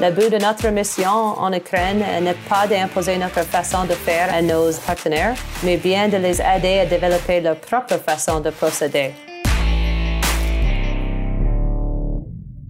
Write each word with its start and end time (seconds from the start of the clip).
Le 0.00 0.10
but 0.12 0.30
de 0.30 0.38
notre 0.38 0.68
mission 0.68 1.08
en 1.08 1.52
Ukraine 1.52 2.04
n'est 2.22 2.36
pas 2.48 2.66
d'imposer 2.68 3.18
notre 3.18 3.42
façon 3.42 3.84
de 3.84 3.92
faire 3.92 4.32
à 4.32 4.40
nos 4.40 4.72
partenaires, 4.86 5.34
mais 5.64 5.76
bien 5.76 6.08
de 6.08 6.16
les 6.16 6.40
aider 6.40 6.78
à 6.78 6.86
développer 6.86 7.40
leur 7.40 7.56
propre 7.56 7.96
façon 7.98 8.40
de 8.40 8.50
procéder. 8.50 9.10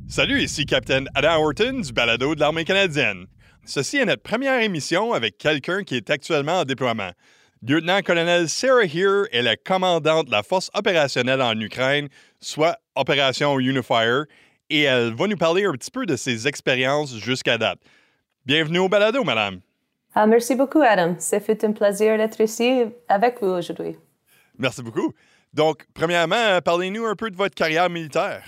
Salut, 0.09 0.41
ici 0.41 0.65
Capitaine 0.65 1.09
Adam 1.15 1.41
Horton 1.41 1.81
du 1.81 1.93
balado 1.93 2.35
de 2.35 2.41
l'Armée 2.41 2.65
canadienne. 2.65 3.27
Ceci 3.65 3.99
est 3.99 4.07
notre 4.07 4.23
première 4.23 4.61
émission 4.61 5.13
avec 5.13 5.37
quelqu'un 5.37 5.85
qui 5.85 5.97
est 5.97 6.09
actuellement 6.11 6.61
en 6.61 6.65
déploiement. 6.65 7.11
Lieutenant-colonel 7.63 8.49
Sarah 8.49 8.87
Here 8.87 9.27
est 9.33 9.43
la 9.43 9.55
commandante 9.55 10.29
de 10.29 10.31
la 10.31 10.43
force 10.43 10.71
opérationnelle 10.73 11.43
en 11.43 11.53
Ukraine, 11.61 12.09
soit 12.41 12.79
Opération 12.95 13.59
Unifier, 13.61 14.23
et 14.71 14.85
elle 14.85 15.13
va 15.13 15.27
nous 15.27 15.37
parler 15.37 15.67
un 15.67 15.73
petit 15.73 15.91
peu 15.91 16.07
de 16.07 16.17
ses 16.17 16.49
expériences 16.49 17.15
jusqu'à 17.19 17.59
date. 17.59 17.79
Bienvenue 18.47 18.79
au 18.79 18.89
balado, 18.89 19.23
madame. 19.25 19.61
Ah, 20.15 20.27
merci 20.27 20.55
beaucoup, 20.55 20.81
Adam. 20.81 21.17
C'est 21.19 21.41
fait 21.41 21.63
un 21.63 21.73
plaisir 21.73 22.17
d'être 22.17 22.41
ici 22.41 22.85
avec 23.09 23.43
vous 23.43 23.49
aujourd'hui. 23.49 23.99
Merci 24.59 24.83
beaucoup. 24.83 25.13
Donc, 25.53 25.85
premièrement, 25.93 26.63
parlez-nous 26.65 27.05
un 27.05 27.15
peu 27.15 27.31
de 27.31 27.37
votre 27.37 27.55
carrière 27.55 27.91
militaire. 27.91 28.43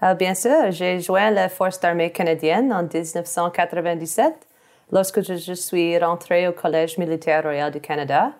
Ah, 0.00 0.16
bien 0.16 0.34
sûr, 0.34 0.72
j'ai 0.72 0.98
joint 0.98 1.30
la 1.30 1.48
Force 1.48 1.78
armée 1.84 2.10
canadienne 2.10 2.72
en 2.72 2.82
1997 2.82 4.34
lorsque 4.94 5.22
je, 5.22 5.52
suis 5.54 5.98
rentrée 5.98 6.46
au 6.46 6.52
Collège 6.52 6.96
militaire 6.98 7.42
royal 7.42 7.70
du 7.72 7.80
Canada. 7.80 8.30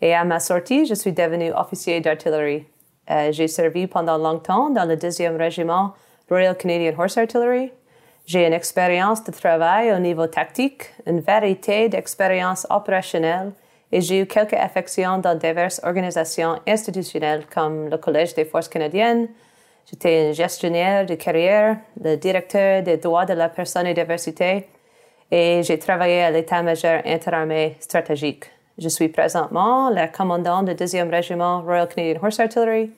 Et 0.00 0.14
à 0.14 0.24
ma 0.24 0.40
sortie, 0.40 0.86
je 0.86 0.94
suis 0.94 1.12
devenue 1.12 1.52
officier 1.52 2.00
d'artillerie. 2.00 2.64
Euh, 3.10 3.30
j'ai 3.32 3.48
servi 3.48 3.86
pendant 3.86 4.16
longtemps 4.16 4.70
dans 4.70 4.86
le 4.86 4.96
2e 4.96 5.36
régiment 5.36 5.92
Royal 6.30 6.56
Canadian 6.56 6.98
Horse 6.98 7.18
Artillery. 7.18 7.70
J'ai 8.24 8.46
une 8.46 8.54
expérience 8.54 9.22
de 9.24 9.32
travail 9.32 9.92
au 9.92 9.98
niveau 9.98 10.26
tactique, 10.26 10.84
une 11.06 11.20
variété 11.20 11.88
d'expériences 11.90 12.66
opérationnelles 12.70 13.52
et 13.92 14.00
j'ai 14.00 14.20
eu 14.20 14.26
quelques 14.26 14.54
affections 14.54 15.18
dans 15.18 15.36
diverses 15.36 15.80
organisations 15.84 16.60
institutionnelles 16.66 17.44
comme 17.52 17.90
le 17.90 17.98
Collège 17.98 18.34
des 18.34 18.44
Forces 18.46 18.68
canadiennes. 18.68 19.28
J'étais 19.90 20.28
une 20.28 20.34
gestionnaire 20.34 21.04
de 21.04 21.16
carrière, 21.16 21.76
le 22.02 22.16
directeur 22.16 22.82
des 22.82 22.96
droits 22.96 23.26
de 23.26 23.34
la 23.34 23.48
personne 23.48 23.86
et 23.86 23.94
diversité 23.94 24.66
et 25.30 25.62
j'ai 25.62 25.78
travaillé 25.78 26.22
à 26.22 26.30
l'état-major 26.30 27.02
interarmé 27.04 27.76
stratégique. 27.80 28.44
Je 28.78 28.88
suis 28.88 29.08
présentement 29.08 29.90
la 29.90 30.08
commandante 30.08 30.66
du 30.66 30.72
2e 30.72 31.10
régiment 31.10 31.62
Royal 31.62 31.88
Canadian 31.88 32.20
Horse 32.22 32.40
Artillery 32.40 32.90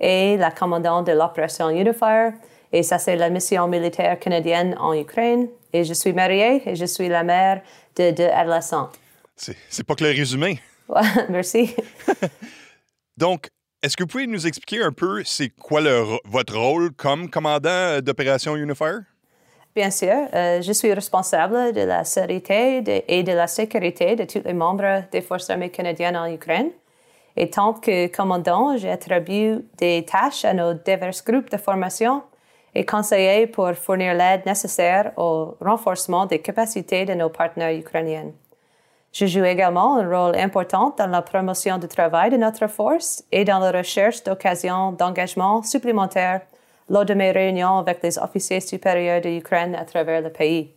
et 0.00 0.36
la 0.36 0.50
commandante 0.50 1.06
de 1.06 1.12
l'opération 1.12 1.70
Unifier 1.70 2.32
et 2.72 2.82
ça, 2.82 2.98
c'est 2.98 3.16
la 3.16 3.28
mission 3.28 3.68
militaire 3.68 4.18
canadienne 4.18 4.74
en 4.78 4.94
Ukraine. 4.94 5.48
Et 5.72 5.84
je 5.84 5.92
suis 5.92 6.12
mariée 6.12 6.62
et 6.66 6.74
je 6.74 6.86
suis 6.86 7.08
la 7.08 7.22
mère 7.22 7.62
de 7.96 8.10
deux 8.10 8.24
adolescents. 8.24 8.90
C'est 9.36 9.84
pas 9.84 9.94
que 9.94 10.04
le 10.04 10.10
résumé. 10.10 10.60
merci. 11.28 11.74
Donc, 13.16 13.48
est-ce 13.82 13.96
que 13.96 14.04
vous 14.04 14.08
pouvez 14.08 14.26
nous 14.26 14.46
expliquer 14.46 14.82
un 14.82 14.92
peu 14.92 15.22
c'est 15.24 15.50
quoi 15.50 15.82
votre 16.24 16.56
rôle 16.56 16.92
comme 16.92 17.28
commandant 17.28 18.00
d'opération 18.00 18.56
Unifier? 18.56 19.00
Bien 19.74 19.90
sûr, 19.90 20.28
euh, 20.34 20.60
je 20.60 20.72
suis 20.72 20.92
responsable 20.92 21.72
de 21.72 21.80
la 21.80 22.04
sécurité 22.04 23.04
et 23.08 23.22
de 23.22 23.32
la 23.32 23.46
sécurité 23.46 24.16
de 24.16 24.24
tous 24.24 24.42
les 24.44 24.52
membres 24.52 25.04
des 25.10 25.22
Forces 25.22 25.48
armées 25.48 25.70
canadiennes 25.70 26.16
en 26.16 26.26
Ukraine. 26.26 26.70
Et 27.36 27.48
tant 27.48 27.72
que 27.72 28.08
commandant, 28.08 28.76
j'ai 28.76 28.90
attribué 28.90 29.60
des 29.78 30.04
tâches 30.04 30.44
à 30.44 30.52
nos 30.52 30.74
divers 30.74 31.14
groupes 31.24 31.50
de 31.50 31.56
formation 31.56 32.22
et 32.74 32.84
conseiller 32.84 33.46
pour 33.46 33.72
fournir 33.72 34.12
l'aide 34.12 34.44
nécessaire 34.44 35.12
au 35.16 35.56
renforcement 35.58 36.26
des 36.26 36.40
capacités 36.40 37.06
de 37.06 37.14
nos 37.14 37.30
partenaires 37.30 37.74
ukrainiens. 37.74 38.32
Je 39.12 39.24
joue 39.24 39.44
également 39.44 39.96
un 39.96 40.06
rôle 40.06 40.36
important 40.36 40.94
dans 40.98 41.06
la 41.06 41.22
promotion 41.22 41.78
du 41.78 41.88
travail 41.88 42.30
de 42.30 42.36
notre 42.36 42.66
force 42.66 43.24
et 43.32 43.44
dans 43.44 43.58
la 43.58 43.70
recherche 43.70 44.22
d'occasions 44.22 44.92
d'engagement 44.92 45.62
supplémentaires 45.62 46.42
lors 46.88 47.04
de 47.04 47.14
mes 47.14 47.30
réunions 47.30 47.78
avec 47.78 48.02
les 48.02 48.18
officiers 48.18 48.60
supérieurs 48.60 49.20
de 49.20 49.28
l'Ukraine 49.28 49.74
à 49.74 49.84
travers 49.84 50.20
le 50.20 50.30
pays. 50.30 50.72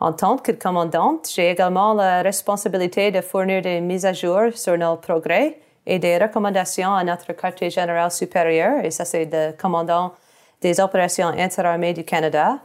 En 0.00 0.12
tant 0.12 0.36
que 0.36 0.52
commandante, 0.52 1.28
j'ai 1.32 1.50
également 1.50 1.94
la 1.94 2.22
responsabilité 2.22 3.10
de 3.10 3.20
fournir 3.20 3.62
des 3.62 3.80
mises 3.80 4.04
à 4.04 4.12
jour 4.12 4.52
sur 4.54 4.76
nos 4.76 4.96
progrès 4.96 5.60
et 5.86 5.98
des 5.98 6.18
recommandations 6.18 6.92
à 6.92 7.04
notre 7.04 7.32
quartier 7.32 7.70
général 7.70 8.10
supérieur, 8.10 8.84
et 8.84 8.90
ça 8.90 9.04
c'est 9.04 9.28
le 9.32 9.52
commandant 9.52 10.12
des 10.60 10.80
opérations 10.80 11.28
interarmées 11.28 11.92
du 11.92 12.04
Canada. 12.04 12.58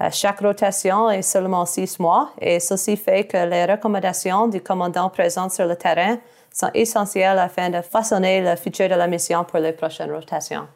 Euh, 0.00 0.08
chaque 0.10 0.40
rotation 0.40 1.10
est 1.10 1.22
seulement 1.22 1.66
six 1.66 1.98
mois 1.98 2.30
et 2.40 2.60
ceci 2.60 2.96
fait 2.96 3.24
que 3.24 3.36
les 3.36 3.64
recommandations 3.64 4.48
du 4.48 4.60
commandant 4.60 5.10
présent 5.10 5.48
sur 5.48 5.66
le 5.66 5.76
terrain 5.76 6.18
sont 6.52 6.70
essentielles 6.74 7.38
afin 7.38 7.70
de 7.70 7.80
façonner 7.82 8.40
le 8.40 8.56
futur 8.56 8.88
de 8.88 8.94
la 8.94 9.06
mission 9.06 9.44
pour 9.44 9.58
les 9.58 9.72
prochaines 9.72 10.12
rotations. 10.12 10.66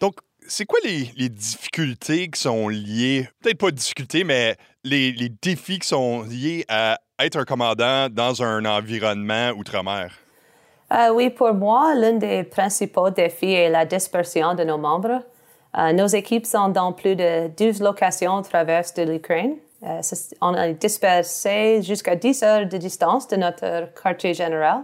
Donc, 0.00 0.14
c'est 0.46 0.66
quoi 0.66 0.78
les, 0.84 1.28
difficultés 1.28 2.28
qui 2.28 2.40
sont 2.40 2.68
liées, 2.68 3.28
peut-être 3.42 3.58
pas 3.58 3.70
difficultés, 3.70 4.24
mais 4.24 4.56
les, 4.82 5.12
défis 5.42 5.78
qui 5.78 5.88
sont 5.88 6.22
liés 6.22 6.64
à 6.68 6.98
être 7.18 7.36
un 7.36 7.44
commandant 7.44 8.08
dans 8.10 8.42
un 8.42 8.64
environnement 8.64 9.50
outre-mer? 9.50 10.12
Euh, 10.92 11.10
oui, 11.12 11.30
pour 11.30 11.52
moi, 11.54 11.94
l'un 11.94 12.14
des 12.14 12.44
principaux 12.44 13.10
défis 13.10 13.52
est 13.52 13.70
la 13.70 13.84
dispersion 13.84 14.54
de 14.54 14.64
nos 14.64 14.78
membres. 14.78 15.22
Euh, 15.76 15.92
nos 15.92 16.06
équipes 16.06 16.46
sont 16.46 16.68
dans 16.68 16.92
plus 16.92 17.16
de 17.16 17.48
12 17.56 17.80
locations 17.80 18.36
à 18.36 18.42
travers 18.42 18.84
de 18.96 19.02
l'Ukraine. 19.02 19.56
Euh, 19.82 20.00
on 20.40 20.54
est 20.54 20.74
dispersé 20.74 21.82
jusqu'à 21.82 22.16
10 22.16 22.42
heures 22.42 22.66
de 22.66 22.76
distance 22.76 23.26
de 23.28 23.36
notre 23.36 23.92
quartier 24.00 24.34
général. 24.34 24.82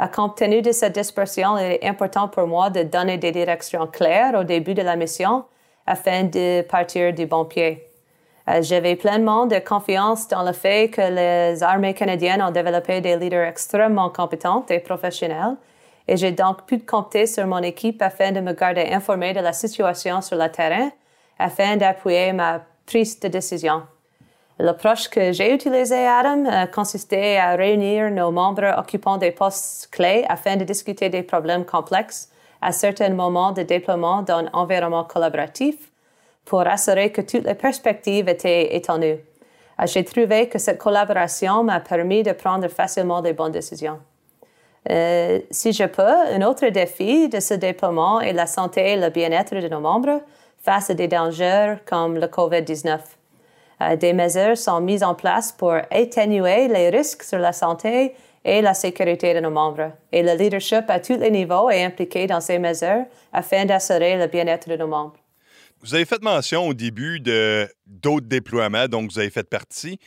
Euh, 0.00 0.06
compte 0.06 0.36
tenu 0.36 0.62
de 0.62 0.72
cette 0.72 0.94
dispersion, 0.94 1.58
il 1.58 1.72
est 1.72 1.84
important 1.84 2.28
pour 2.28 2.46
moi 2.46 2.70
de 2.70 2.82
donner 2.82 3.18
des 3.18 3.32
directions 3.32 3.86
claires 3.86 4.34
au 4.38 4.44
début 4.44 4.74
de 4.74 4.82
la 4.82 4.96
mission 4.96 5.44
afin 5.86 6.24
de 6.24 6.62
partir 6.62 7.12
du 7.12 7.26
bon 7.26 7.44
pied. 7.44 7.84
J'avais 8.60 8.96
pleinement 8.96 9.44
de 9.44 9.58
confiance 9.58 10.26
dans 10.28 10.42
le 10.42 10.52
fait 10.52 10.88
que 10.88 11.02
les 11.02 11.62
armées 11.62 11.92
canadiennes 11.92 12.40
ont 12.40 12.50
développé 12.50 13.02
des 13.02 13.14
leaders 13.14 13.46
extrêmement 13.46 14.08
compétents 14.08 14.64
et 14.70 14.78
professionnels 14.78 15.56
et 16.08 16.16
j'ai 16.16 16.32
donc 16.32 16.64
pu 16.64 16.78
compter 16.78 17.26
sur 17.26 17.46
mon 17.46 17.58
équipe 17.58 18.00
afin 18.00 18.32
de 18.32 18.40
me 18.40 18.54
garder 18.54 18.88
informé 18.90 19.34
de 19.34 19.40
la 19.40 19.52
situation 19.52 20.22
sur 20.22 20.38
le 20.38 20.50
terrain 20.50 20.90
afin 21.38 21.76
d'appuyer 21.76 22.32
ma 22.32 22.62
prise 22.86 23.20
de 23.20 23.28
décision. 23.28 23.82
L'approche 24.60 25.08
que 25.08 25.30
j'ai 25.30 25.54
utilisée, 25.54 26.04
Adam, 26.04 26.44
euh, 26.44 26.66
consistait 26.66 27.36
à 27.36 27.54
réunir 27.54 28.10
nos 28.10 28.32
membres 28.32 28.74
occupant 28.76 29.16
des 29.16 29.30
postes 29.30 29.88
clés 29.92 30.24
afin 30.28 30.56
de 30.56 30.64
discuter 30.64 31.08
des 31.08 31.22
problèmes 31.22 31.64
complexes 31.64 32.28
à 32.60 32.72
certains 32.72 33.10
moments 33.10 33.52
de 33.52 33.62
déploiement 33.62 34.22
d'un 34.22 34.48
environnement 34.52 35.04
collaboratif 35.04 35.76
pour 36.44 36.62
assurer 36.62 37.12
que 37.12 37.20
toutes 37.20 37.44
les 37.44 37.54
perspectives 37.54 38.28
étaient 38.28 38.74
étendues. 38.74 39.18
Euh, 39.80 39.86
j'ai 39.86 40.04
trouvé 40.04 40.48
que 40.48 40.58
cette 40.58 40.78
collaboration 40.78 41.62
m'a 41.62 41.78
permis 41.78 42.24
de 42.24 42.32
prendre 42.32 42.66
facilement 42.66 43.22
des 43.22 43.34
bonnes 43.34 43.52
décisions. 43.52 44.00
Euh, 44.90 45.38
si 45.52 45.72
je 45.72 45.84
peux, 45.84 46.02
un 46.02 46.42
autre 46.42 46.66
défi 46.68 47.28
de 47.28 47.38
ce 47.38 47.54
déploiement 47.54 48.20
est 48.20 48.32
la 48.32 48.46
santé 48.46 48.92
et 48.92 48.96
le 48.96 49.10
bien-être 49.10 49.54
de 49.54 49.68
nos 49.68 49.80
membres 49.80 50.20
face 50.64 50.90
à 50.90 50.94
des 50.94 51.06
dangers 51.06 51.76
comme 51.86 52.16
le 52.16 52.26
COVID-19. 52.26 53.17
Euh, 53.80 53.96
des 53.96 54.12
mesures 54.12 54.56
sont 54.56 54.80
mises 54.80 55.02
en 55.02 55.14
place 55.14 55.52
pour 55.52 55.72
atténuer 55.90 56.68
les 56.68 56.90
risques 56.90 57.22
sur 57.22 57.38
la 57.38 57.52
santé 57.52 58.14
et 58.44 58.60
la 58.62 58.74
sécurité 58.74 59.34
de 59.34 59.40
nos 59.40 59.50
membres. 59.50 59.92
Et 60.12 60.22
le 60.22 60.34
leadership 60.34 60.84
à 60.88 61.00
tous 61.00 61.18
les 61.18 61.30
niveaux 61.30 61.70
est 61.70 61.84
impliqué 61.84 62.26
dans 62.26 62.40
ces 62.40 62.58
mesures 62.58 63.04
afin 63.32 63.64
d'assurer 63.64 64.16
le 64.16 64.26
bien-être 64.26 64.68
de 64.68 64.76
nos 64.76 64.86
membres. 64.86 65.16
Vous 65.80 65.94
avez 65.94 66.04
fait 66.04 66.22
mention 66.22 66.66
au 66.66 66.74
début 66.74 67.20
de 67.20 67.68
d'autres 67.86 68.26
déploiements 68.26 68.88
dont 68.88 69.06
vous 69.06 69.18
avez 69.18 69.30
fait 69.30 69.48
partie. 69.48 69.98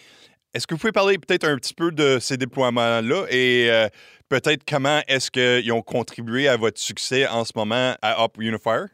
Est-ce 0.54 0.68
que 0.68 0.74
vous 0.74 0.80
pouvez 0.80 0.92
parler 0.92 1.18
peut-être 1.18 1.48
un 1.48 1.56
petit 1.56 1.74
peu 1.74 1.92
de 1.92 2.20
ces 2.20 2.36
déploiements-là 2.36 3.26
et 3.30 3.70
euh, 3.70 3.88
peut-être 4.28 4.64
comment 4.68 5.00
est-ce 5.08 5.32
qu'ils 5.32 5.72
ont 5.72 5.82
contribué 5.82 6.50
à 6.50 6.58
votre 6.58 6.80
succès 6.80 7.26
en 7.26 7.46
ce 7.46 7.54
moment 7.56 7.96
à 8.02 8.22
Up 8.22 8.34
Unifier? 8.38 8.88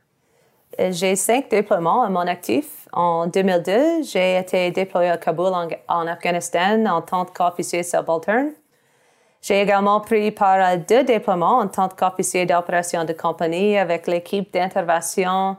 Euh, 0.80 0.92
j'ai 0.92 1.16
cinq 1.16 1.50
déploiements 1.50 2.04
à 2.04 2.10
mon 2.10 2.28
actif. 2.28 2.88
En 2.94 3.28
2002, 3.28 4.04
j'ai 4.04 4.38
été 4.38 4.72
déployé 4.72 5.10
à 5.10 5.18
Kaboul 5.18 5.54
en, 5.88 6.08
Afghanistan 6.08 6.86
en 6.86 7.02
tant 7.02 7.26
qu'officier 7.26 7.84
subalterne. 7.84 8.52
J'ai 9.42 9.62
également 9.62 10.02
pris 10.02 10.32
part 10.32 10.60
à 10.60 10.78
deux 10.78 11.04
déploiements 11.04 11.60
en 11.60 11.68
tant 11.68 11.90
qu'officier 11.90 12.46
d'opération 12.46 13.06
de 13.06 13.14
compagnie 13.14 13.78
avec 13.78 14.08
l'équipe 14.08 14.52
d'intervention 14.54 15.58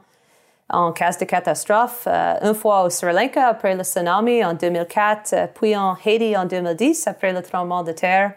en 0.71 0.93
cas 0.93 1.17
de 1.19 1.25
catastrophe, 1.25 2.07
euh, 2.07 2.35
une 2.43 2.55
fois 2.55 2.83
au 2.83 2.91
Sri 2.91 3.13
Lanka 3.13 3.47
après 3.47 3.75
le 3.75 3.83
tsunami 3.83 4.45
en 4.45 4.53
2004, 4.53 5.33
euh, 5.33 5.47
puis 5.55 5.75
en 5.75 5.97
Haïti 6.05 6.37
en 6.37 6.45
2010 6.45 7.07
après 7.07 7.33
le 7.33 7.43
tremblement 7.43 7.83
de 7.83 7.93
terre. 7.93 8.33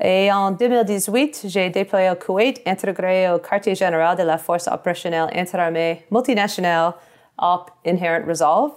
Et 0.00 0.30
en 0.32 0.50
2018, 0.50 1.44
j'ai 1.46 1.70
déployé 1.70 2.10
au 2.10 2.16
Koweït, 2.16 2.60
intégré 2.66 3.30
au 3.30 3.38
quartier 3.38 3.74
général 3.74 4.16
de 4.16 4.24
la 4.24 4.38
force 4.38 4.66
opérationnelle 4.66 5.28
interarmée 5.34 6.04
multinationale 6.10 6.94
Op 7.38 7.70
Inherent 7.84 8.26
Resolve 8.26 8.72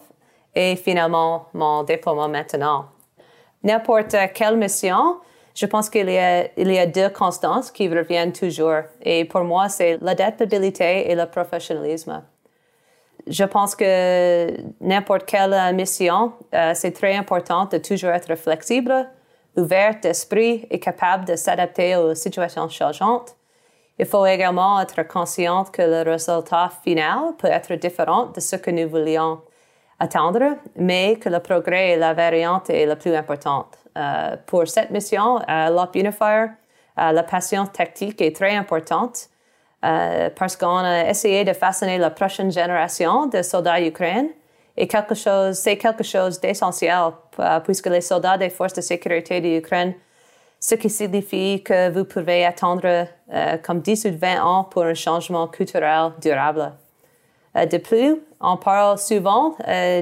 et 0.54 0.76
finalement 0.76 1.46
mon 1.54 1.84
déploiement 1.84 2.28
maintenant. 2.30 2.86
N'importe 3.64 4.16
quelle 4.34 4.58
mission, 4.58 5.18
je 5.56 5.66
pense 5.66 5.90
qu'il 5.90 6.10
y, 6.10 6.20
a, 6.20 6.86
deux 6.86 7.10
constantes 7.10 7.72
qui 7.72 7.90
reviennent 7.90 8.32
toujours. 8.32 8.84
Et 9.02 9.26
pour 9.26 9.44
moi, 9.44 9.70
c'est 9.70 9.98
l'adaptabilité 10.02 11.10
et 11.10 11.16
le 11.16 11.26
professionnalisme. 11.26 12.24
Je 13.26 13.44
pense 13.44 13.76
que 13.76 14.48
n'importe 14.80 15.26
quelle 15.26 15.76
mission, 15.76 16.32
euh, 16.54 16.72
c'est 16.76 16.92
très 16.92 17.16
important 17.16 17.66
de 17.66 17.78
toujours 17.80 18.12
être 18.12 18.36
flexible, 18.36 19.10
ouvert 19.58 20.00
d'esprit 20.02 20.68
et 20.70 20.80
capable 20.80 21.26
de 21.26 21.36
s'adapter 21.36 21.96
aux 21.96 22.16
situations 22.16 22.70
changeantes. 22.70 23.36
Il 24.00 24.06
faut 24.06 24.26
également 24.26 24.80
être 24.80 25.08
conscient 25.08 25.66
que 25.66 25.82
le 25.82 26.10
résultat 26.10 26.70
final 26.84 27.36
peut 27.38 27.48
être 27.48 27.74
différent 27.74 28.28
de 28.28 28.40
ce 28.40 28.56
que 28.56 28.70
nous 28.70 28.88
voulions 28.88 29.42
attendre, 30.00 30.58
mais 30.76 31.16
que 31.16 31.30
le 31.30 31.40
progrès 31.40 31.92
et 31.92 31.96
la 31.98 32.14
variante 32.14 32.70
est 32.70 32.86
la 32.86 32.96
plus 32.96 33.16
importante. 33.16 33.78
Euh, 33.98 34.36
pour 34.46 34.68
cette 34.68 34.92
mission, 34.92 35.40
à 35.48 35.72
l'Op 35.72 35.96
Unifier, 35.96 36.46
euh, 37.00 37.12
la 37.12 37.24
passion 37.24 37.66
tactique 37.66 38.22
est 38.22 38.36
très 38.36 38.56
importante 38.56 39.30
euh, 39.84 40.30
parce 40.36 40.56
qu'on 40.56 40.78
a 40.78 41.10
essayé 41.10 41.44
de 41.44 41.54
façonner 41.54 41.98
la 41.98 42.12
prochaine 42.12 42.52
génération 42.52 43.26
de 43.26 43.42
soldats 43.42 43.82
ukrainiens 43.82 44.30
chose, 45.16 45.58
c'est 45.58 45.78
quelque 45.78 46.04
chose 46.04 46.40
d'essentiel 46.40 47.12
puisque 47.64 47.88
les 47.88 48.02
soldats 48.02 48.38
des 48.38 48.50
forces 48.50 48.74
de 48.74 48.82
sécurité 48.82 49.42
de 49.42 49.48
l'Ukraine, 49.56 49.94
ce 50.60 50.76
qui 50.76 50.90
signifie 50.90 51.64
que 51.64 51.90
vous 51.90 52.06
pouvez 52.06 52.46
attendre 52.46 53.08
comme 53.64 53.82
10 53.82 54.06
ou 54.06 54.18
20 54.18 54.42
ans 54.42 54.64
pour 54.64 54.84
un 54.84 54.94
changement 54.94 55.48
culturel 55.48 56.12
durable. 56.22 56.74
de 57.56 57.78
plus, 57.78 58.22
on 58.40 58.58
parle 58.58 58.98
souvent 58.98 59.56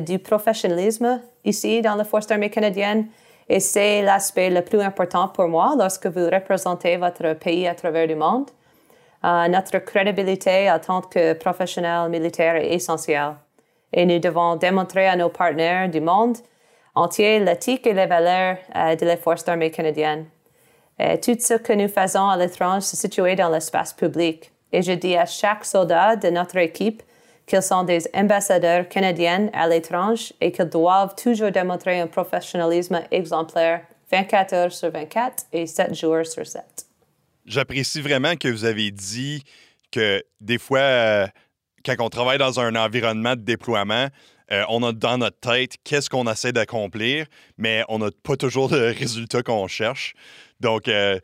du 0.06 0.19
professionnalisme 0.19 1.21
ici 1.44 1.81
dans 1.81 1.95
la 1.95 2.04
force 2.04 2.30
armée 2.31 2.50
canadienne 2.50 3.07
et 3.48 3.60
c'est 3.60 4.01
l'aspect 4.01 4.50
le 4.50 4.62
plus 4.62 4.81
important 4.81 5.28
pour 5.28 5.48
moi 5.48 5.75
lorsque 5.78 6.07
vous 6.07 6.25
représentez 6.25 6.98
votre 6.98 7.33
pays 7.33 7.68
à 7.68 7.75
travers 7.75 8.07
le 8.07 8.16
monde. 8.16 8.50
Euh, 9.24 9.48
notre 9.48 9.80
crédibilité 9.80 10.69
en 10.69 10.80
tant 10.80 11.01
que 11.01 11.33
professionnel 11.33 12.10
militaire 12.10 12.56
est 12.56 12.74
essentielle. 12.74 13.36
Et 13.93 14.05
nous 14.05 14.19
devons 14.19 14.55
démontrer 14.55 15.07
à 15.07 15.15
nos 15.15 15.29
partenaires 15.29 15.89
du 15.89 16.01
monde 16.01 16.37
entier 16.95 17.39
l'éthique 17.39 17.85
et 17.87 17.93
les 17.93 18.05
valeurs 18.05 18.57
euh, 18.75 18.95
de 18.95 19.05
la 19.05 19.17
force 19.17 19.47
armée 19.47 19.71
canadienne. 19.71 20.25
tout 20.97 21.37
ce 21.39 21.55
que 21.55 21.73
nous 21.73 21.89
faisons 21.89 22.29
à 22.29 22.37
l'étranger 22.37 22.85
se 22.85 22.95
situe 22.95 23.35
dans 23.35 23.49
l'espace 23.49 23.91
public. 23.93 24.51
Et 24.71 24.81
je 24.81 24.93
dis 24.93 25.15
à 25.15 25.25
chaque 25.25 25.65
soldat 25.65 26.15
de 26.15 26.29
notre 26.29 26.57
équipe 26.57 27.03
qu'ils 27.45 27.61
sont 27.61 27.83
des 27.83 28.07
ambassadeurs 28.13 28.87
canadiens 28.87 29.49
à 29.53 29.67
l'étranger 29.67 30.33
et 30.41 30.51
qu'ils 30.51 30.65
doivent 30.65 31.15
toujours 31.15 31.51
démontrer 31.51 31.99
un 31.99 32.07
professionnalisme 32.07 33.01
exemplaire 33.11 33.81
24 34.11 34.53
heures 34.53 34.71
sur 34.71 34.91
24 34.91 35.45
et 35.53 35.67
7 35.67 35.93
jours 35.93 36.25
sur 36.25 36.45
7. 36.45 36.63
J'apprécie 37.45 38.01
vraiment 38.01 38.35
que 38.35 38.47
vous 38.47 38.65
avez 38.65 38.91
dit 38.91 39.43
que 39.91 40.23
des 40.41 40.57
fois, 40.57 40.79
euh, 40.79 41.27
quand 41.85 41.95
on 41.99 42.09
travaille 42.09 42.37
dans 42.37 42.59
un 42.59 42.75
environnement 42.75 43.35
de 43.35 43.41
déploiement, 43.41 44.07
euh, 44.51 44.63
on 44.69 44.83
a 44.83 44.91
dans 44.91 45.17
notre 45.17 45.39
tête 45.39 45.75
qu'est-ce 45.83 46.09
qu'on 46.09 46.29
essaie 46.31 46.51
d'accomplir, 46.51 47.25
mais 47.57 47.83
on 47.89 47.99
n'a 47.99 48.09
pas 48.23 48.37
toujours 48.37 48.71
le 48.71 48.91
résultat 48.99 49.43
qu'on 49.43 49.67
cherche. 49.67 50.13
Donc, 50.59 50.87
euh, 50.87 51.19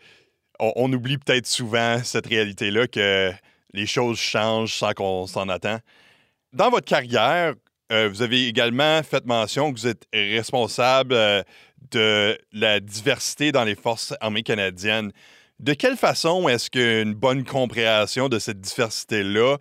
on, 0.59 0.91
oublie 0.91 1.17
peut-être 1.17 1.47
souvent 1.47 2.03
cette 2.03 2.27
réalité-là 2.27 2.87
que 2.87 3.31
les 3.73 3.85
choses 3.85 4.19
changent 4.19 4.75
sans 4.75 4.93
qu'on 4.93 5.25
s'en 5.25 5.49
attend. 5.49 5.79
Dans 6.53 6.69
votre 6.69 6.85
carrière, 6.85 7.53
euh, 7.91 8.09
vous 8.09 8.21
avez 8.21 8.47
également 8.47 9.01
fait 9.03 9.25
mention 9.25 9.73
que 9.73 9.79
vous 9.79 9.87
êtes 9.87 10.05
responsable 10.13 11.15
de 11.91 12.37
la 12.51 12.79
diversité 12.79 13.51
dans 13.51 13.63
les 13.63 13.75
forces 13.75 14.13
armées 14.21 14.43
canadiennes. 14.43 15.11
De 15.59 15.73
quelle 15.73 15.97
façon 15.97 16.47
est-ce 16.49 16.69
qu'une 16.69 17.13
bonne 17.13 17.43
compréhension 17.43 18.29
de 18.29 18.39
cette 18.39 18.61
diversité-là 18.61 19.57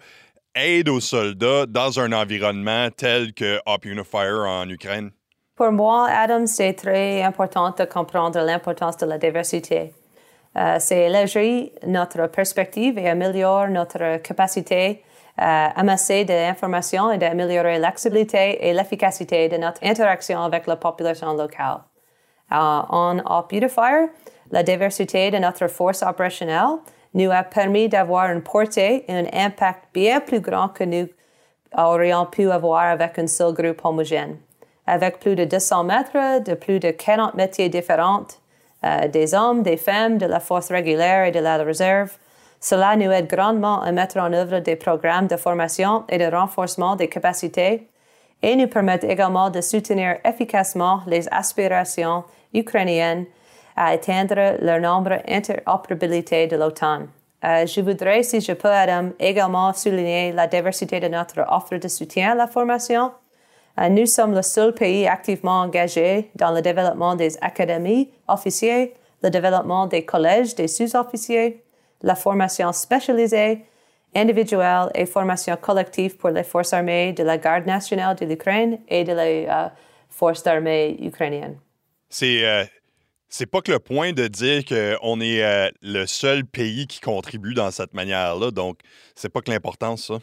aide 0.60 0.88
aux 0.88 1.00
soldats 1.00 1.66
dans 1.66 1.98
un 1.98 2.12
environnement 2.12 2.88
tel 2.96 3.32
que 3.32 3.60
Op 3.66 3.84
Unifier 3.84 4.44
en 4.46 4.68
Ukraine? 4.68 5.10
Pour 5.56 5.72
moi, 5.72 6.08
Adam, 6.08 6.46
c'est 6.46 6.74
très 6.74 7.22
important 7.22 7.74
de 7.76 7.84
comprendre 7.84 8.40
l'importance 8.40 8.96
de 8.96 9.06
la 9.06 9.18
diversité. 9.18 9.92
Euh, 10.56 10.76
c'est 10.78 11.06
élargir 11.06 11.68
notre 11.86 12.26
perspective 12.28 12.98
et 12.98 13.08
améliorer 13.08 13.70
notre 13.70 14.18
capacité 14.22 15.02
euh, 15.40 15.68
amasser 15.74 16.26
de 16.26 16.34
l'information 16.34 17.10
et 17.10 17.16
d'améliorer 17.16 17.78
l'accessibilité 17.78 18.68
et 18.68 18.74
l'efficacité 18.74 19.48
de 19.48 19.56
notre 19.56 19.82
interaction 19.82 20.42
avec 20.42 20.66
la 20.66 20.76
population 20.76 21.32
locale. 21.32 21.78
Euh, 22.52 22.56
en 22.56 23.18
Op 23.24 23.50
Unifier, 23.52 24.08
la 24.50 24.62
diversité 24.62 25.30
de 25.30 25.38
notre 25.38 25.68
force 25.68 26.02
opérationnelle 26.02 26.80
nous 27.14 27.30
a 27.30 27.42
permis 27.42 27.88
d'avoir 27.88 28.30
une 28.30 28.42
portée 28.42 29.04
et 29.08 29.12
un 29.12 29.26
impact 29.32 29.84
bien 29.92 30.20
plus 30.20 30.40
grand 30.40 30.68
que 30.68 30.84
nous 30.84 31.08
aurions 31.76 32.26
pu 32.26 32.50
avoir 32.50 32.84
avec 32.84 33.18
un 33.18 33.26
seul 33.26 33.52
groupe 33.52 33.84
homogène. 33.84 34.36
Avec 34.86 35.20
plus 35.20 35.36
de 35.36 35.44
200 35.44 35.84
mètres, 35.84 36.42
de 36.42 36.54
plus 36.54 36.80
de 36.80 36.90
40 36.90 37.34
métiers 37.34 37.68
différents, 37.68 38.26
euh, 38.84 39.08
des 39.08 39.34
hommes, 39.34 39.62
des 39.62 39.76
femmes, 39.76 40.18
de 40.18 40.26
la 40.26 40.40
force 40.40 40.70
régulière 40.70 41.26
et 41.26 41.30
de 41.30 41.38
la 41.38 41.58
réserve, 41.58 42.10
cela 42.60 42.96
nous 42.96 43.10
aide 43.10 43.26
grandement 43.26 43.80
à 43.82 43.92
mettre 43.92 44.18
en 44.18 44.32
œuvre 44.32 44.58
des 44.58 44.76
programmes 44.76 45.26
de 45.26 45.36
formation 45.36 46.04
et 46.08 46.18
de 46.18 46.24
renforcement 46.24 46.96
des 46.96 47.08
capacités 47.08 47.88
et 48.42 48.56
nous 48.56 48.68
permettent 48.68 49.04
également 49.04 49.50
de 49.50 49.60
soutenir 49.60 50.16
efficacement 50.24 51.00
les 51.06 51.28
aspirations 51.32 52.24
ukrainiennes 52.54 53.26
à 53.80 53.86
atteindre 53.86 54.58
leur 54.60 54.78
nombre 54.78 55.22
interopérabilité 55.26 56.46
de 56.46 56.56
l'OTAN. 56.56 57.06
Euh, 57.42 57.64
je 57.64 57.80
voudrais, 57.80 58.22
si 58.22 58.38
je 58.42 58.52
peux, 58.52 58.68
Adam, 58.68 59.12
également 59.18 59.72
souligner 59.72 60.32
la 60.32 60.46
diversité 60.46 61.00
de 61.00 61.08
notre 61.08 61.40
offre 61.48 61.78
de 61.78 61.88
soutien 61.88 62.32
à 62.32 62.34
la 62.34 62.46
formation. 62.46 63.10
Euh, 63.80 63.88
nous 63.88 64.04
sommes 64.04 64.34
le 64.34 64.42
seul 64.42 64.74
pays 64.74 65.06
activement 65.08 65.62
engagé 65.62 66.30
dans 66.34 66.50
le 66.52 66.60
développement 66.60 67.14
des 67.14 67.38
académies 67.40 68.10
officiers, 68.28 68.92
le 69.22 69.30
développement 69.30 69.86
des 69.86 70.04
collèges 70.04 70.54
des 70.54 70.68
sous-officiers, 70.68 71.64
la 72.02 72.16
formation 72.16 72.70
spécialisée, 72.72 73.64
individuelle 74.14 74.90
et 74.94 75.06
formation 75.06 75.56
collective 75.56 76.18
pour 76.18 76.28
les 76.28 76.44
forces 76.44 76.74
armées 76.74 77.14
de 77.14 77.22
la 77.22 77.38
Garde 77.38 77.64
nationale 77.64 78.14
de 78.14 78.26
l'Ukraine 78.26 78.80
et 78.88 79.04
de 79.04 79.12
la 79.12 79.22
euh, 79.22 79.68
force 80.10 80.46
armée 80.46 80.98
ukrainienne. 81.00 81.56
C'est 83.30 83.46
pas 83.46 83.60
que 83.62 83.72
le 83.72 83.78
point 83.78 84.12
de 84.12 84.26
dire 84.26 84.64
qu'on 84.64 85.20
est 85.20 85.42
euh, 85.42 85.70
le 85.82 86.04
seul 86.06 86.44
pays 86.44 86.86
qui 86.86 87.00
contribue 87.00 87.54
dans 87.54 87.70
cette 87.70 87.94
manière-là, 87.94 88.50
donc 88.50 88.80
c'est 89.14 89.28
pas 89.28 89.40
que 89.40 89.50
l'importance, 89.50 90.08
ça. 90.08 90.18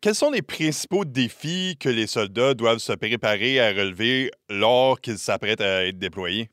Quels 0.00 0.14
sont 0.14 0.30
les 0.30 0.40
principaux 0.40 1.04
défis 1.04 1.76
que 1.78 1.90
les 1.90 2.06
soldats 2.06 2.54
doivent 2.54 2.78
se 2.78 2.94
préparer 2.94 3.60
à 3.60 3.68
relever 3.68 4.30
lors 4.48 4.98
qu'ils 4.98 5.18
s'apprêtent 5.18 5.60
à 5.60 5.86
être 5.86 5.98
déployés? 5.98 6.48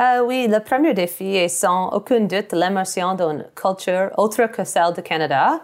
Uh, 0.00 0.20
oui, 0.24 0.46
le 0.48 0.60
premier 0.60 0.94
défi 0.94 1.36
est 1.36 1.48
sans 1.48 1.90
aucun 1.90 2.20
doute 2.20 2.52
l'immersion 2.52 3.14
dans 3.14 3.32
une 3.32 3.46
culture 3.54 4.10
autre 4.16 4.46
que 4.46 4.64
celle 4.64 4.94
du 4.94 5.02
Canada. 5.02 5.60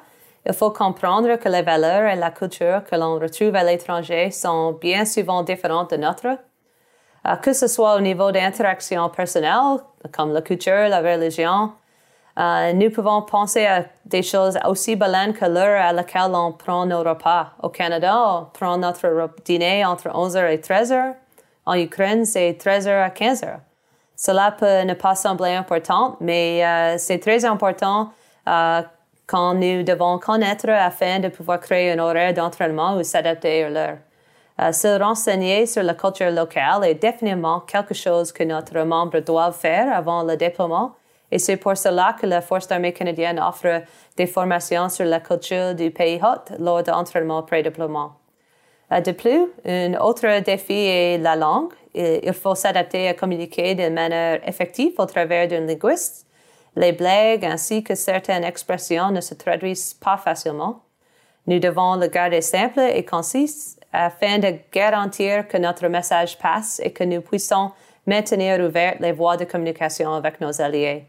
Il 0.47 0.52
faut 0.52 0.71
comprendre 0.71 1.37
que 1.37 1.49
les 1.49 1.62
valeurs 1.62 2.11
et 2.11 2.17
la 2.17 2.31
culture 2.31 2.85
que 2.85 2.97
l'on 2.97 3.19
retrouve 3.19 3.55
à 3.55 3.64
l'étranger 3.64 4.31
sont 4.31 4.73
bien 4.73 5.07
souvent 5.07 5.43
différentes 5.43 5.91
de 5.93 5.97
notre. 5.97 6.38
Uh, 7.25 7.37
que 7.41 7.52
ce 7.52 7.69
soit 7.69 7.95
au 7.97 8.00
niveau 8.00 8.33
d'interaction 8.33 9.09
personnelle, 9.09 9.79
comme 10.11 10.33
la 10.33 10.43
culture, 10.43 10.88
la 10.88 11.00
religion, 11.00 11.73
uh, 12.37 12.75
nous 12.75 12.91
pouvons 12.91 13.23
penser 13.23 13.64
à 13.64 13.85
des 14.05 14.23
choses 14.23 14.59
aussi 14.67 14.97
belles 14.97 15.33
que 15.33 15.45
l'heure 15.45 15.81
à 15.81 15.93
laquelle 15.93 16.35
on 16.35 16.52
prend 16.52 16.85
nos 16.85 17.05
repas. 17.05 17.52
Au 17.62 17.69
Canada, 17.69 18.12
on 18.17 18.45
prend 18.52 18.76
notre 18.76 19.31
dîner 19.45 19.85
entre 19.85 20.09
11h 20.09 20.50
et 20.50 20.59
13h. 20.59 21.14
En 21.64 21.75
Ukraine, 21.75 22.25
c'est 22.25 22.52
13h 22.52 22.91
à 22.91 23.11
15h. 23.11 23.59
Cela 24.17 24.50
peut 24.52 24.83
ne 24.83 24.95
pas 24.95 25.14
sembler 25.14 25.55
important, 25.55 26.17
mais 26.21 26.64
euh, 26.64 26.97
c'est 26.99 27.19
très 27.19 27.45
important 27.45 28.11
euh, 28.49 28.83
quand 29.26 29.55
nous 29.55 29.83
devons 29.83 30.19
connaître 30.19 30.69
afin 30.69 31.21
de 31.21 31.29
pouvoir 31.29 31.61
créer 31.61 31.93
un 31.93 31.99
horaire 31.99 32.35
d'entraînement 32.35 32.97
ou 32.97 33.02
s'adapter 33.02 33.64
à 33.64 33.71
l'heure. 33.71 33.99
Euh, 34.62 34.73
se 34.73 35.02
renseigner 35.02 35.66
sur 35.66 35.83
la 35.83 35.95
culture 35.95 36.31
locale 36.31 36.85
est 36.85 36.95
définitivement 36.95 37.61
quelque 37.61 37.95
chose 37.95 38.31
que 38.33 38.45
notre 38.45 38.78
membre 38.83 39.21
doit 39.21 39.50
faire 39.52 39.92
avant 39.92 40.23
le 40.23 40.37
déploiement. 40.37 40.92
Et 41.31 41.38
c'est 41.38 41.57
pour 41.57 41.76
cela 41.76 42.14
que 42.21 42.26
la 42.26 42.40
Force 42.42 42.71
armée 42.71 42.92
canadienne 42.92 43.40
offre 43.40 43.83
des 44.16 44.26
formations 44.26 44.88
sur 44.88 45.07
la 45.07 45.21
culture 45.21 45.75
du 45.75 45.90
pays 45.90 46.21
hôte 46.23 46.52
lors 46.59 46.83
d'entraînement 46.83 47.42
pré-déploiement. 47.42 48.12
De 48.90 49.12
plus, 49.12 49.47
un 49.64 49.95
autre 49.95 50.40
défi 50.40 50.75
est 50.75 51.19
la 51.19 51.35
langue 51.35 51.73
il 51.95 52.33
faut 52.33 52.54
s'adapter 52.54 53.09
à 53.09 53.14
communiquer 53.14 53.75
de 53.75 53.88
manière 53.88 54.47
effective 54.49 54.92
au 54.99 55.07
travers 55.07 55.49
d'un 55.49 55.61
linguiste. 55.61 56.26
Les 56.75 56.92
blagues 56.92 57.45
ainsi 57.45 57.83
que 57.83 57.95
certaines 57.95 58.45
expressions 58.45 59.11
ne 59.11 59.21
se 59.21 59.35
traduisent 59.35 59.95
pas 59.95 60.16
facilement. 60.16 60.83
Nous 61.47 61.59
devons 61.59 61.97
le 61.97 62.07
garder 62.07 62.40
simple 62.40 62.81
et 62.81 63.04
concis 63.04 63.76
afin 63.92 64.38
de 64.38 64.54
garantir 64.72 65.46
que 65.49 65.58
notre 65.58 65.88
message 65.88 66.38
passe 66.38 66.80
et 66.82 66.92
que 66.92 67.04
nous 67.04 67.20
puissions 67.20 67.72
maintenir 68.06 68.61
ouvertes 68.61 69.00
les 69.00 69.12
voies 69.12 69.37
de 69.37 69.44
communication 69.44 70.12
avec 70.12 70.40
nos 70.40 70.61
alliés. 70.61 71.04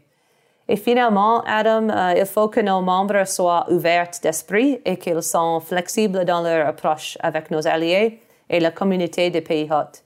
Et 0.68 0.76
finalement, 0.76 1.42
Adam, 1.42 1.90
euh, 1.90 2.14
il 2.16 2.24
faut 2.24 2.48
que 2.48 2.60
nos 2.60 2.80
membres 2.80 3.26
soient 3.26 3.66
ouverts 3.70 4.10
d'esprit 4.22 4.80
et 4.84 4.96
qu'ils 4.96 5.22
soient 5.22 5.60
flexibles 5.60 6.24
dans 6.24 6.42
leur 6.42 6.66
approche 6.66 7.18
avec 7.20 7.50
nos 7.50 7.66
alliés 7.66 8.20
et 8.48 8.60
la 8.60 8.70
communauté 8.70 9.30
des 9.30 9.42
pays 9.42 9.68
hôtes. 9.70 10.02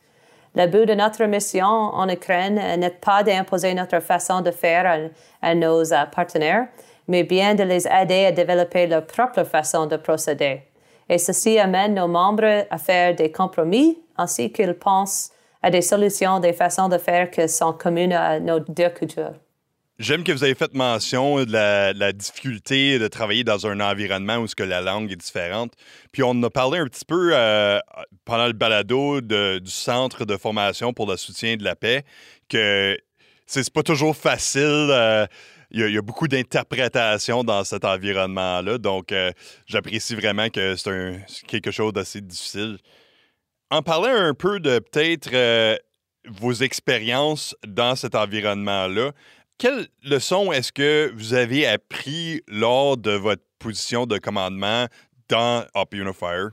Le 0.57 0.67
but 0.67 0.87
de 0.87 0.95
notre 0.95 1.25
mission 1.25 1.67
en 1.67 2.09
Ukraine 2.09 2.81
n'est 2.81 2.91
pas 2.91 3.23
d'imposer 3.23 3.75
notre 3.75 4.01
façon 4.01 4.41
de 4.41 4.51
faire 4.51 5.11
à, 5.43 5.55
nos 5.55 5.93
euh, 5.93 6.07
partenaires, 6.07 6.67
mais 7.07 7.23
bien 7.23 7.55
de 7.55 7.63
les 7.63 7.87
aider 7.87 8.27
à 8.27 8.33
développer 8.33 8.89
leur 8.89 9.07
propre 9.07 9.45
façon 9.45 9.87
de 9.87 9.97
procéder. 9.97 10.63
Et 11.09 11.19
ceci 11.19 11.59
amène 11.59 11.95
nos 11.95 12.09
membres 12.09 12.67
à 12.71 12.79
faire 12.79 13.15
des 13.15 13.33
compromis 13.33 13.99
ainsi 14.17 14.53
qu'ils 14.53 14.75
pensent 14.75 15.31
à 15.63 15.71
des 15.71 15.83
solutions, 15.83 16.41
des 16.41 16.53
façons 16.53 16.89
de 16.89 16.99
faire 16.99 17.31
qui 17.31 17.49
sont 17.49 17.73
communes 17.73 18.13
à 18.13 18.39
nos 18.41 18.61
deux 18.61 18.91
cultures. 18.91 19.35
J'aime 19.99 20.23
que 20.23 20.31
vous 20.31 20.45
avez 20.45 20.55
fait 20.55 20.73
mention 20.75 21.45
de 21.45 21.51
la, 21.51 22.13
difficulté 22.13 23.01
de 23.01 23.09
travailler 23.09 23.43
dans 23.43 23.67
un 23.67 23.81
environnement 23.81 24.37
où 24.37 24.47
ce 24.47 24.55
que 24.55 24.63
la 24.63 24.81
langue 24.81 25.11
est 25.11 25.17
différente. 25.17 25.73
Puis 26.13 26.23
on 26.23 26.41
a 26.45 26.51
parlé 26.51 26.79
un 26.79 26.87
petit 26.87 27.05
peu 27.05 27.31
euh, 27.33 27.81
pendant 28.25 28.47
le 28.47 28.53
balado 28.53 29.21
du 29.21 29.71
centre 29.71 30.25
de 30.25 30.37
formation 30.37 30.93
pour 30.93 31.11
le 31.11 31.17
soutien 31.17 31.57
de 31.57 31.65
la 31.65 31.75
paix 31.75 32.05
que 32.49 32.97
c'est 33.47 33.69
pas 33.73 33.83
toujours 33.83 34.15
facile. 34.15 34.63
Euh, 34.63 35.27
il 35.71 35.91
y, 35.91 35.99
a 35.99 36.03
beaucoup 36.03 36.29
d'interprétations 36.29 37.45
dans 37.45 37.63
cet 37.65 37.85
environnement-là. 37.85 38.79
Donc, 38.79 39.13
euh, 39.13 39.33
j'apprécie 39.67 40.15
vraiment 40.15 40.49
que 40.49 40.77
c'est 40.77 41.47
quelque 41.47 41.71
chose 41.71 41.93
d'assez 41.93 42.21
difficile. 42.21 42.79
En 43.71 43.83
parlant 43.83 44.15
un 44.15 44.33
peu 44.33 44.61
de 44.61 44.79
peut-être 44.79 45.79
vos 46.27 46.53
expériences 46.53 47.55
dans 47.67 47.97
cet 47.97 48.15
environnement-là, 48.15 49.13
quelles 49.59 49.89
leçons 50.05 50.53
est-ce 50.53 50.73
que 50.73 51.13
vous 51.17 51.35
avez 51.35 51.67
appris 51.67 52.43
lors 52.47 52.97
de 52.97 53.11
votre 53.11 53.43
position 53.59 54.07
de 54.07 54.19
commandement 54.19 54.87
dans 55.29 55.65
Up 55.77 55.93
Unifier? 55.93 56.49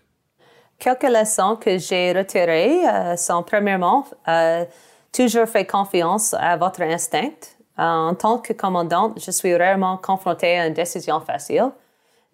Quelques 0.79 1.03
leçons 1.03 1.55
que 1.55 1.77
j'ai 1.77 2.12
retirées 2.12 2.86
euh, 2.86 3.15
sont 3.15 3.43
premièrement, 3.43 4.05
euh, 4.27 4.65
toujours 5.13 5.48
faire 5.48 5.67
confiance 5.67 6.34
à 6.34 6.57
votre 6.57 6.81
instinct. 6.81 7.55
En 7.77 8.15
tant 8.15 8.38
que 8.38 8.53
commandante, 8.53 9.20
je 9.20 9.32
suis 9.32 9.55
rarement 9.55 9.98
confrontée 9.98 10.58
à 10.58 10.67
une 10.67 10.74
décision 10.74 11.20
facile. 11.20 11.72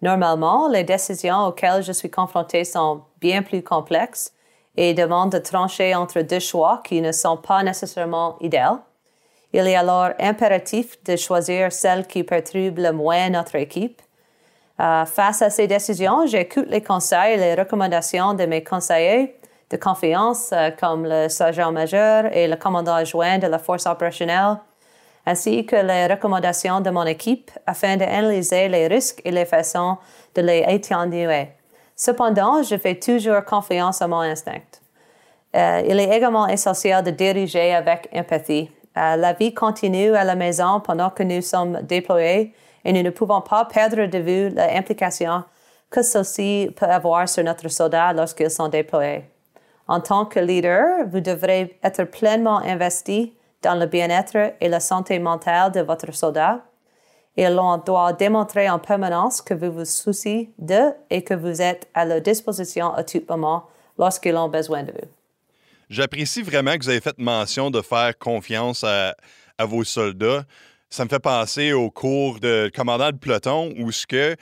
Normalement, 0.00 0.68
les 0.68 0.84
décisions 0.84 1.46
auxquelles 1.46 1.82
je 1.82 1.92
suis 1.92 2.10
confrontée 2.10 2.64
sont 2.64 3.02
bien 3.20 3.42
plus 3.42 3.62
complexes 3.62 4.32
et 4.76 4.94
demandent 4.94 5.32
de 5.32 5.38
trancher 5.38 5.94
entre 5.94 6.22
deux 6.22 6.40
choix 6.40 6.80
qui 6.84 7.00
ne 7.00 7.12
sont 7.12 7.36
pas 7.36 7.62
nécessairement 7.62 8.36
idéaux. 8.40 8.80
Il 9.52 9.66
est 9.66 9.76
alors 9.76 10.10
impératif 10.18 11.02
de 11.04 11.16
choisir 11.16 11.72
celle 11.72 12.06
qui 12.06 12.24
perturbe 12.24 12.78
le 12.78 12.92
moins 12.92 13.28
notre 13.30 13.56
équipe. 13.56 14.00
Euh, 14.80 15.04
face 15.04 15.42
à 15.42 15.50
ces 15.50 15.66
décisions, 15.66 16.26
j'écoute 16.26 16.66
les 16.68 16.82
conseils 16.82 17.34
et 17.34 17.36
les 17.36 17.54
recommandations 17.54 18.34
de 18.34 18.46
mes 18.46 18.64
conseillers 18.64 19.36
de 19.70 19.76
confiance, 19.76 20.52
euh, 20.52 20.70
comme 20.70 21.04
le 21.06 21.28
sergent-major 21.28 22.26
et 22.32 22.48
le 22.48 22.56
commandant 22.56 22.94
adjoint 22.94 23.38
de 23.38 23.46
la 23.46 23.58
force 23.58 23.86
opérationnelle, 23.86 24.56
ainsi 25.26 25.64
que 25.66 25.76
les 25.76 26.06
recommandations 26.06 26.80
de 26.80 26.90
mon 26.90 27.04
équipe 27.04 27.50
afin 27.66 27.96
d'analyser 27.96 28.68
les 28.68 28.88
risques 28.88 29.20
et 29.24 29.30
les 29.30 29.44
façons 29.44 29.98
de 30.34 30.42
les 30.42 30.64
atténuer. 30.64 31.48
Cependant, 31.94 32.62
je 32.62 32.76
fais 32.76 32.96
toujours 32.96 33.44
confiance 33.44 34.02
à 34.02 34.08
mon 34.08 34.20
instinct. 34.20 34.80
Euh, 35.54 35.82
il 35.86 36.00
est 36.00 36.16
également 36.16 36.48
essentiel 36.48 37.04
de 37.04 37.10
diriger 37.10 37.74
avec 37.74 38.08
empathie 38.14 38.70
euh, 38.96 39.16
la 39.16 39.32
vie 39.32 39.54
continue 39.54 40.14
à 40.14 40.24
la 40.24 40.34
maison 40.34 40.80
pendant 40.80 41.08
que 41.10 41.22
nous 41.22 41.40
sommes 41.40 41.80
déployés 41.82 42.54
et 42.84 42.92
nous 42.92 43.02
ne 43.02 43.10
pouvons 43.10 43.40
pas 43.40 43.64
perdre 43.64 44.06
de 44.06 44.18
vue 44.18 44.48
l'implication 44.50 45.44
que 45.90 46.02
ceci 46.02 46.70
peut 46.76 46.86
avoir 46.86 47.28
sur 47.28 47.42
notre 47.44 47.68
soldat 47.68 48.12
lorsqu'ils 48.12 48.50
sont 48.50 48.68
déployés. 48.68 49.24
En 49.88 50.00
tant 50.00 50.26
que 50.26 50.40
leader, 50.40 51.06
vous 51.06 51.20
devrez 51.20 51.78
être 51.82 52.04
pleinement 52.04 52.58
investi 52.58 53.34
dans 53.62 53.78
le 53.78 53.86
bien-être 53.86 54.54
et 54.60 54.68
la 54.68 54.80
santé 54.80 55.18
mentale 55.18 55.72
de 55.72 55.80
votre 55.80 56.12
soldat 56.14 56.62
et 57.36 57.48
l'on 57.48 57.78
doit 57.78 58.12
démontrer 58.12 58.68
en 58.68 58.78
permanence 58.78 59.40
que 59.40 59.54
vous 59.54 59.72
vous 59.72 59.84
souciez 59.84 60.50
d'eux 60.58 60.92
et 61.10 61.22
que 61.22 61.34
vous 61.34 61.62
êtes 61.62 61.88
à 61.94 62.04
leur 62.04 62.20
disposition 62.20 62.92
à 62.92 63.04
tout 63.04 63.22
moment 63.28 63.66
lorsqu'ils 63.98 64.36
ont 64.36 64.48
besoin 64.48 64.82
de 64.82 64.92
vous. 64.92 65.08
J'apprécie 65.88 66.42
vraiment 66.42 66.76
que 66.76 66.84
vous 66.84 66.90
avez 66.90 67.00
fait 67.00 67.18
mention 67.18 67.70
de 67.70 67.80
faire 67.82 68.16
confiance 68.18 68.84
à, 68.84 69.14
vos 69.60 69.84
soldats. 69.84 70.44
Ça 70.90 71.04
me 71.04 71.08
fait 71.08 71.20
penser 71.20 71.72
au 71.72 71.90
cours 71.90 72.40
de 72.40 72.70
commandant 72.74 73.12
de 73.12 73.16
peloton 73.16 73.72
où 73.78 73.92
ce 73.92 74.06
que 74.06 74.34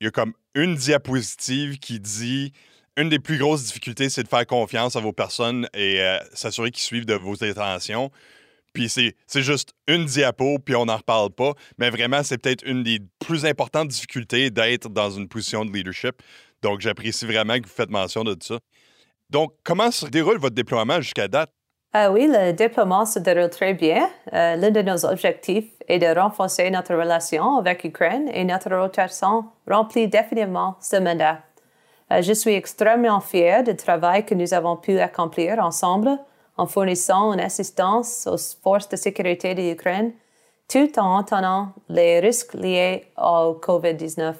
il 0.00 0.04
y 0.04 0.08
a 0.08 0.10
comme 0.10 0.32
une 0.54 0.74
diapositive 0.74 1.78
qui 1.78 2.00
dit 2.00 2.52
une 2.96 3.08
des 3.08 3.18
plus 3.18 3.38
grosses 3.38 3.64
difficultés, 3.64 4.08
c'est 4.08 4.22
de 4.22 4.28
faire 4.28 4.46
confiance 4.46 4.96
à 4.96 5.00
vos 5.00 5.12
personnes 5.12 5.68
et 5.72 6.00
euh, 6.00 6.18
s'assurer 6.32 6.70
qu'ils 6.70 6.82
suivent 6.82 7.06
de 7.06 7.14
vos 7.14 7.44
intentions. 7.44 8.10
Puis 8.76 8.90
c'est, 8.90 9.40
juste 9.40 9.72
une 9.88 10.04
diapo, 10.04 10.58
puis 10.58 10.76
on 10.76 10.84
n'en 10.84 10.98
reparle 10.98 11.30
pas. 11.30 11.52
Mais 11.78 11.88
vraiment, 11.88 12.22
c'est 12.22 12.36
peut-être 12.36 12.62
une 12.62 12.82
des 12.82 13.00
plus 13.26 13.46
importantes 13.46 13.88
difficultés 13.88 14.50
d'être 14.50 14.90
dans 14.90 15.08
une 15.08 15.28
position 15.28 15.64
de 15.64 15.72
leadership. 15.72 16.22
Donc, 16.60 16.82
j'apprécie 16.82 17.24
vraiment 17.24 17.54
que 17.54 17.62
vous 17.62 17.74
faites 17.74 17.88
mention 17.88 18.22
de 18.22 18.36
ça. 18.38 18.58
Donc, 19.30 19.54
comment 19.64 19.90
se 19.90 20.04
déroule 20.04 20.36
votre 20.36 20.54
déploiement 20.54 21.00
jusqu'à 21.00 21.26
date? 21.26 21.48
Ah 21.94 22.12
oui, 22.12 22.28
le 22.30 22.52
déploiement 22.52 23.06
se 23.06 23.18
déroule 23.18 23.48
très 23.48 23.72
bien. 23.72 24.10
Euh, 24.34 24.56
l'un 24.56 24.70
de 24.70 24.82
nos 24.82 25.06
objectifs 25.06 25.72
est 25.88 25.98
de 25.98 26.14
renforcer 26.20 26.70
notre 26.70 26.94
relation 26.94 27.56
avec 27.56 27.82
l'Ukraine 27.82 28.28
et 28.34 28.44
notre 28.44 28.76
rotation 28.76 29.46
remplit 29.66 30.06
définitivement 30.06 30.76
ce 30.82 30.96
mandat. 30.96 31.40
Euh, 32.12 32.20
je 32.20 32.34
suis 32.34 32.52
extrêmement 32.52 33.20
fier 33.20 33.64
du 33.64 33.74
travail 33.74 34.26
que 34.26 34.34
nous 34.34 34.52
avons 34.52 34.76
pu 34.76 34.98
accomplir 34.98 35.60
ensemble 35.60 36.18
en 36.56 36.66
fournissant 36.66 37.32
une 37.32 37.40
assistance 37.40 38.26
aux 38.26 38.38
forces 38.62 38.88
de 38.88 38.96
sécurité 38.96 39.54
de 39.54 39.62
l'Ukraine 39.62 40.12
tout 40.68 40.98
en 40.98 41.22
tenant 41.22 41.68
les 41.88 42.20
risques 42.20 42.54
liés 42.54 43.06
au 43.16 43.58
COVID-19. 43.62 44.34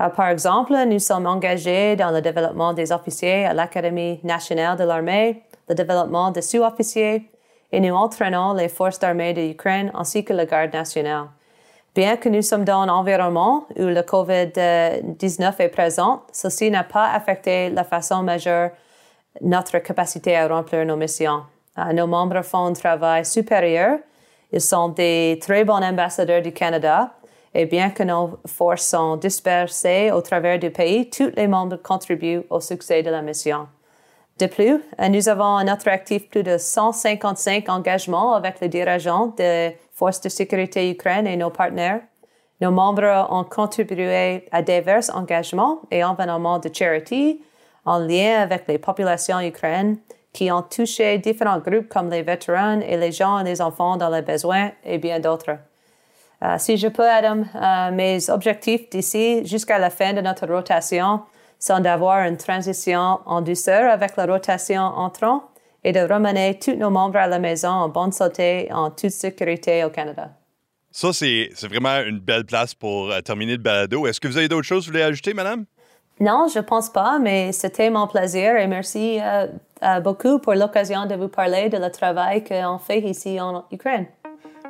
Euh, 0.00 0.08
par 0.08 0.28
exemple, 0.28 0.74
nous 0.86 0.98
sommes 0.98 1.26
engagés 1.26 1.96
dans 1.96 2.10
le 2.10 2.20
développement 2.20 2.72
des 2.72 2.92
officiers 2.92 3.46
à 3.46 3.54
l'Académie 3.54 4.20
nationale 4.24 4.76
de 4.78 4.84
l'armée, 4.84 5.42
le 5.68 5.74
développement 5.74 6.30
des 6.30 6.42
sous-officiers, 6.42 7.30
et 7.72 7.80
nous 7.80 7.94
entraînons 7.94 8.54
les 8.54 8.68
forces 8.68 8.98
d'armée 8.98 9.32
de 9.32 9.40
l'Ukraine 9.40 9.90
ainsi 9.94 10.24
que 10.24 10.32
la 10.32 10.46
garde 10.46 10.72
nationale. 10.72 11.26
Bien 11.94 12.16
que 12.16 12.28
nous 12.28 12.42
sommes 12.42 12.64
dans 12.64 12.80
un 12.80 12.88
environnement 12.88 13.66
où 13.76 13.84
le 13.84 14.02
COVID-19 14.02 15.54
est 15.58 15.68
présent, 15.68 16.22
ceci 16.30 16.70
n'a 16.70 16.84
pas 16.84 17.10
affecté 17.10 17.70
la 17.70 17.84
façon 17.84 18.22
majeure 18.22 18.70
notre 19.40 19.78
capacité 19.78 20.36
à 20.36 20.48
remplir 20.48 20.84
nos 20.84 20.96
missions. 20.96 21.42
Euh, 21.78 21.92
nos 21.92 22.06
membres 22.06 22.42
font 22.42 22.66
un 22.66 22.72
travail 22.72 23.24
supérieur. 23.24 23.98
Ils 24.52 24.60
sont 24.60 24.88
des 24.88 25.38
très 25.40 25.64
bons 25.64 25.82
ambassadeurs 25.82 26.42
du 26.42 26.52
Canada 26.52 27.12
et 27.56 27.64
bien 27.64 27.90
que 27.90 28.02
nos 28.02 28.38
forces 28.46 28.86
sont 28.86 29.16
dispersées 29.16 30.10
au 30.12 30.20
travers 30.20 30.58
du 30.58 30.70
pays, 30.70 31.08
tous 31.08 31.32
les 31.36 31.46
membres 31.46 31.76
contribuent 31.76 32.42
au 32.50 32.60
succès 32.60 33.02
de 33.02 33.10
la 33.10 33.22
mission. 33.22 33.66
De 34.38 34.46
plus, 34.46 34.82
nous 34.98 35.28
avons 35.30 35.56
à 35.56 35.64
notre 35.64 35.88
actif 35.88 36.28
plus 36.28 36.42
de 36.42 36.58
155 36.58 37.66
engagements 37.70 38.34
avec 38.34 38.60
les 38.60 38.68
dirigeants 38.68 39.28
des 39.28 39.78
forces 39.92 40.20
de 40.20 40.28
sécurité 40.28 40.90
ukrainiennes 40.90 41.26
et 41.26 41.36
nos 41.38 41.48
partenaires. 41.48 42.02
Nos 42.60 42.70
membres 42.70 43.26
ont 43.30 43.44
contribué 43.44 44.46
à 44.52 44.60
divers 44.60 45.04
engagements 45.14 45.80
et 45.90 46.00
événements 46.00 46.58
de 46.58 46.70
charity 46.72 47.40
en 47.86 47.98
lien 47.98 48.42
avec 48.42 48.64
les 48.68 48.78
populations 48.78 49.40
ukrainiennes 49.40 49.96
qui 50.32 50.52
ont 50.52 50.62
touché 50.62 51.16
différents 51.18 51.60
groupes 51.60 51.88
comme 51.88 52.10
les 52.10 52.22
vétérans 52.22 52.80
et 52.80 52.98
les 52.98 53.12
gens 53.12 53.38
et 53.38 53.44
les 53.44 53.62
enfants 53.62 53.96
dans 53.96 54.10
les 54.10 54.20
besoins 54.20 54.72
et 54.84 54.98
bien 54.98 55.18
d'autres. 55.18 55.56
Euh, 56.44 56.56
si 56.58 56.76
je 56.76 56.88
peux, 56.88 57.08
Adam, 57.08 57.44
euh, 57.54 57.90
mes 57.92 58.28
objectifs 58.28 58.90
d'ici 58.90 59.46
jusqu'à 59.46 59.78
la 59.78 59.88
fin 59.88 60.12
de 60.12 60.20
notre 60.20 60.46
rotation 60.46 61.22
sont 61.58 61.80
d'avoir 61.80 62.26
une 62.26 62.36
transition 62.36 63.20
en 63.24 63.40
douceur 63.40 63.90
avec 63.90 64.16
la 64.16 64.26
rotation 64.26 64.82
entrant 64.82 65.44
et 65.82 65.92
de 65.92 66.00
ramener 66.00 66.58
tous 66.58 66.74
nos 66.74 66.90
membres 66.90 67.16
à 67.16 67.26
la 67.26 67.38
maison 67.38 67.70
en 67.70 67.88
bonne 67.88 68.12
santé 68.12 68.66
et 68.66 68.72
en 68.72 68.90
toute 68.90 69.10
sécurité 69.10 69.84
au 69.84 69.90
Canada. 69.90 70.30
Ça, 70.90 71.12
c'est 71.12 71.50
vraiment 71.62 72.00
une 72.00 72.18
belle 72.18 72.44
place 72.44 72.74
pour 72.74 73.10
euh, 73.10 73.20
terminer 73.20 73.52
le 73.52 73.62
balado. 73.62 74.06
Est-ce 74.06 74.20
que 74.20 74.28
vous 74.28 74.36
avez 74.36 74.48
d'autres 74.48 74.66
choses 74.66 74.84
que 74.84 74.90
vous 74.90 74.92
voulez 74.92 75.04
ajouter, 75.04 75.32
madame? 75.32 75.64
Non, 76.18 76.48
je 76.52 76.60
pense 76.60 76.88
pas, 76.88 77.18
mais 77.18 77.52
c'était 77.52 77.90
mon 77.90 78.06
plaisir 78.06 78.56
et 78.56 78.66
merci 78.66 79.18
euh, 79.20 79.48
euh, 79.82 80.00
beaucoup 80.00 80.38
pour 80.38 80.54
l'occasion 80.54 81.04
de 81.04 81.14
vous 81.14 81.28
parler 81.28 81.68
de 81.68 81.76
le 81.76 81.90
travail 81.90 82.42
qu'on 82.42 82.78
fait 82.78 83.00
ici 83.00 83.38
en 83.38 83.64
Ukraine. 83.70 84.06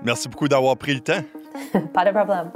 Merci 0.03 0.29
beaucoup 0.29 0.49
d'avoir 0.49 0.77
pris 0.77 0.95
le 0.95 1.01
temps. 1.01 1.23
pas 1.95 2.05
de 2.05 2.11
problème. 2.11 2.51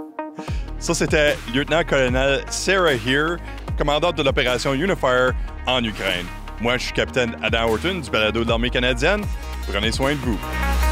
Ça, 0.78 0.94
c'était 0.94 1.36
lieutenant-colonel 1.54 2.40
Sarah 2.48 2.94
Here, 2.94 3.36
commandante 3.78 4.16
de 4.16 4.24
l'opération 4.24 4.74
Unifier 4.74 5.30
en 5.68 5.84
Ukraine. 5.84 6.26
Moi, 6.60 6.76
je 6.76 6.84
suis 6.84 6.92
capitaine 6.92 7.36
Adam 7.42 7.68
Horton 7.70 8.00
du 8.00 8.10
balado 8.10 8.42
de 8.42 8.48
l'armée 8.48 8.70
canadienne. 8.70 9.22
Prenez 9.68 9.92
soin 9.92 10.12
de 10.12 10.18
vous. 10.18 10.89